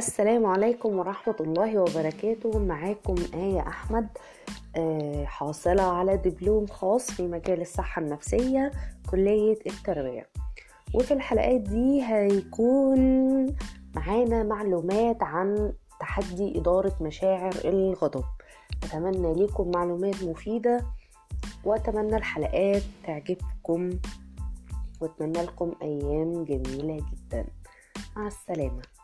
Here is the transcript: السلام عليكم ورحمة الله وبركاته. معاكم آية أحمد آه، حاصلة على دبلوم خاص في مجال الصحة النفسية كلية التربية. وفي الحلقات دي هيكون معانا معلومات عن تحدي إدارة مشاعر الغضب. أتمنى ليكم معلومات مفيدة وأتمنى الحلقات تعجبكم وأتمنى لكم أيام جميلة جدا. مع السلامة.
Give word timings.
السلام 0.00 0.46
عليكم 0.46 0.98
ورحمة 0.98 1.36
الله 1.40 1.78
وبركاته. 1.78 2.58
معاكم 2.58 3.14
آية 3.34 3.60
أحمد 3.60 4.08
آه، 4.76 5.24
حاصلة 5.24 5.82
على 5.82 6.16
دبلوم 6.16 6.66
خاص 6.66 7.10
في 7.10 7.22
مجال 7.22 7.60
الصحة 7.60 8.02
النفسية 8.02 8.70
كلية 9.10 9.58
التربية. 9.66 10.26
وفي 10.94 11.14
الحلقات 11.14 11.60
دي 11.60 12.02
هيكون 12.04 13.00
معانا 13.94 14.42
معلومات 14.42 15.22
عن 15.22 15.72
تحدي 16.00 16.58
إدارة 16.58 16.96
مشاعر 17.00 17.54
الغضب. 17.64 18.24
أتمنى 18.84 19.34
ليكم 19.34 19.70
معلومات 19.70 20.24
مفيدة 20.24 20.84
وأتمنى 21.64 22.16
الحلقات 22.16 22.82
تعجبكم 23.06 23.90
وأتمنى 25.00 25.42
لكم 25.42 25.72
أيام 25.82 26.44
جميلة 26.44 26.96
جدا. 26.96 27.46
مع 28.16 28.26
السلامة. 28.26 28.99